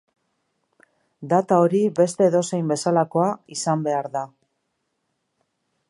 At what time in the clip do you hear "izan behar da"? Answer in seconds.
3.57-4.27